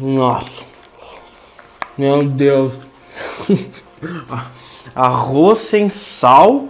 [0.00, 0.64] Nossa.
[1.96, 2.74] Meu Deus.
[4.94, 6.66] Arroz sem sal,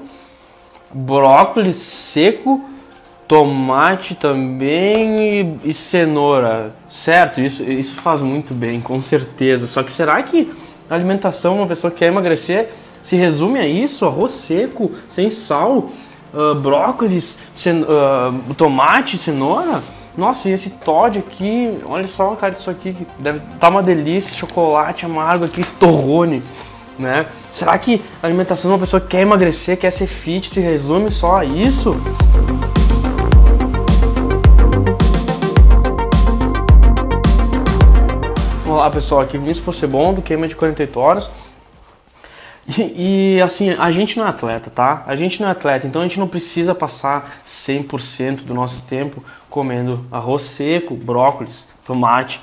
[0.92, 2.64] brócolis seco,
[3.26, 6.74] tomate também e, e, cenoura.
[6.88, 9.66] Certo, isso, isso faz muito bem, com certeza.
[9.66, 10.50] Só que será que
[10.88, 12.70] a alimentação, uma pessoa que quer emagrecer,
[13.00, 14.06] se resume a isso?
[14.06, 15.90] Arroz seco, sem sal,
[16.32, 19.82] uh, brócolis, cen uh, tomate, cenoura?
[20.18, 25.06] Nossa, e esse Todd aqui, olha só cara disso aqui, deve tá uma delícia, chocolate
[25.06, 26.42] amargo aqui, estorrone,
[26.98, 27.26] né?
[27.52, 31.12] Será que a alimentação de uma pessoa que quer emagrecer, quer ser fit, se resume
[31.12, 31.92] só a isso?
[38.66, 41.30] Olá pessoal, aqui Vinícius Possebon do Queima de 48 Horas.
[42.76, 45.02] E, assim, a gente não é atleta, tá?
[45.06, 49.24] A gente não é atleta, então a gente não precisa passar 100% do nosso tempo
[49.48, 52.40] comendo arroz seco, brócolis, tomate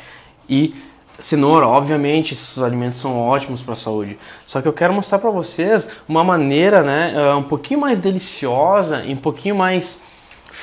[0.50, 0.74] e
[1.20, 1.68] cenoura.
[1.68, 4.18] Obviamente, esses alimentos são ótimos para a saúde.
[4.48, 9.04] Só que eu quero mostrar para vocês uma maneira, né, eh, um pouquinho mais deliciosa
[9.08, 10.04] um pouquinho mais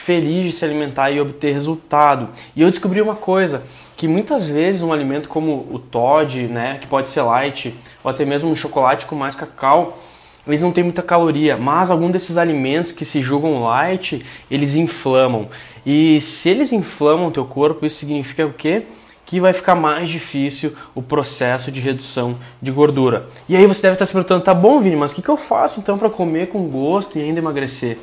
[0.04, 2.28] feliz de se alimentar e obter resultado.
[2.56, 3.62] E eu descobri uma coisa,
[3.96, 7.72] que muitas vezes um alimento como o Todd, né, que pode ser light,
[8.02, 9.96] ou até mesmo um chocolate com mais cacau,
[10.44, 15.48] eles não têm muita caloria, mas algum desses alimentos que se julgam light, eles inflamam.
[15.86, 18.82] E se eles inflamam o teu corpo, isso significa o quê?
[19.24, 23.28] Que vai ficar mais difícil o processo de redução de gordura.
[23.48, 25.36] E aí você deve estar se perguntando, tá bom, Vini, mas o que, que eu
[25.36, 27.98] faço então para comer com gosto e ainda emagrecer?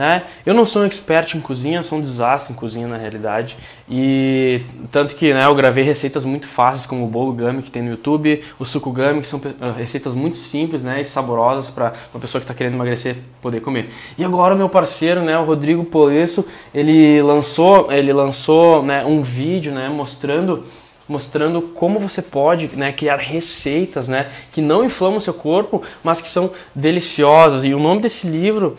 [0.00, 0.22] Né?
[0.46, 3.58] Eu não sou um expert em cozinha, sou um desastre em cozinha na realidade.
[3.86, 7.82] E tanto que né, eu gravei receitas muito fáceis, como o bolo gummy que tem
[7.82, 11.92] no YouTube, o suco gummy, que são uh, receitas muito simples né, e saborosas para
[12.14, 13.90] uma pessoa que está querendo emagrecer poder comer.
[14.16, 19.20] E agora o meu parceiro, né, o Rodrigo Polesso, ele lançou, ele lançou né, um
[19.20, 20.64] vídeo né, mostrando
[21.10, 26.22] mostrando como você pode né, criar receitas né, que não inflamam o seu corpo, mas
[26.22, 27.64] que são deliciosas.
[27.64, 28.76] E o nome desse livro,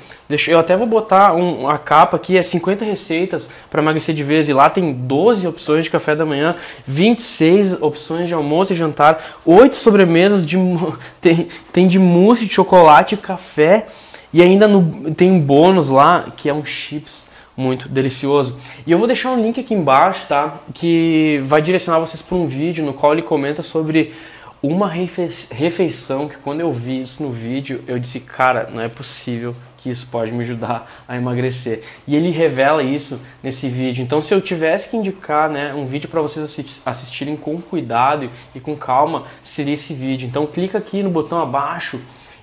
[0.47, 4.47] eu até vou botar um, a capa aqui, é 50 receitas para emagrecer de vez.
[4.47, 6.55] E lá tem 12 opções de café da manhã,
[6.87, 10.55] 26 opções de almoço e jantar, 8 sobremesas, de,
[11.19, 13.87] tem, tem de mousse de chocolate e café.
[14.31, 17.29] E ainda no, tem um bônus lá que é um chips
[17.61, 18.57] muito delicioso.
[18.85, 20.59] E eu vou deixar um link aqui embaixo, tá?
[20.73, 24.13] Que vai direcionar vocês para um vídeo no qual ele comenta sobre
[24.61, 29.55] uma refeição que quando eu vi isso no vídeo, eu disse, cara, não é possível
[29.77, 31.81] que isso pode me ajudar a emagrecer.
[32.07, 34.03] E ele revela isso nesse vídeo.
[34.03, 38.59] Então, se eu tivesse que indicar né, um vídeo para vocês assistirem com cuidado e
[38.59, 40.27] com calma, seria esse vídeo.
[40.27, 41.99] Então, clica aqui no botão abaixo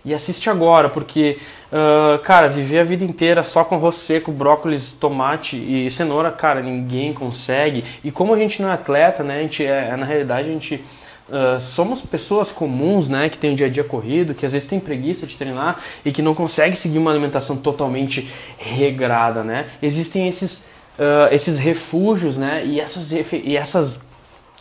[0.08, 1.38] e assiste agora, porque,
[1.70, 6.62] uh, cara, viver a vida inteira só com arroz seco, brócolis, tomate e cenoura, cara,
[6.62, 7.84] ninguém consegue.
[8.02, 10.82] E como a gente não é atleta, né, a gente é, na realidade, a gente
[11.28, 14.66] Uh, somos pessoas comuns, né, que tem o dia a dia corrido, que às vezes
[14.66, 19.66] tem preguiça de treinar e que não consegue seguir uma alimentação totalmente regrada, né?
[19.82, 24.07] Existem esses, uh, esses refúgios, né, e essas, e essas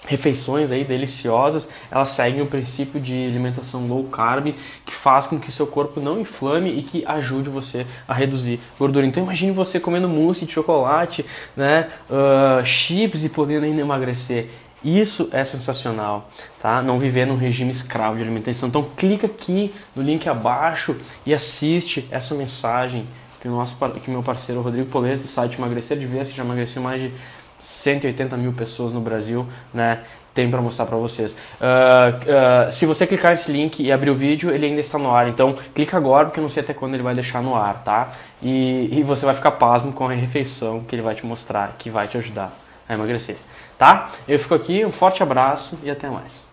[0.06, 4.54] refeições aí deliciosas, elas seguem o princípio de alimentação low carb,
[4.86, 9.06] que faz com que seu corpo não inflame e que ajude você a reduzir gordura.
[9.06, 11.26] Então imagine você comendo mousse de chocolate,
[11.56, 14.50] né, uh, chips e podendo ainda emagrecer.
[14.84, 16.30] Isso é sensacional,
[16.62, 16.84] tá?
[16.84, 18.70] Não viver num regime escravo de alimentação.
[18.70, 23.06] Então clica aqui no link abaixo e assiste essa mensagem
[23.42, 26.44] que o nosso que meu parceiro Rodrigo Polês do site Emagrecer de Vez, que já
[26.44, 27.12] emagreceu mais de
[27.60, 30.02] 180 mil pessoas no Brasil, né?
[30.34, 31.32] Tem para mostrar para vocês.
[31.34, 35.12] Uh, uh, se você clicar nesse link e abrir o vídeo, ele ainda está no
[35.12, 35.28] ar.
[35.28, 38.10] Então, clica agora, porque eu não sei até quando ele vai deixar no ar, tá?
[38.40, 41.90] E, e você vai ficar pasmo com a refeição que ele vai te mostrar, que
[41.90, 42.54] vai te ajudar
[42.88, 43.38] a emagrecer,
[43.80, 44.10] tá?
[44.28, 46.47] Eu fico aqui, um forte abraço e até mais.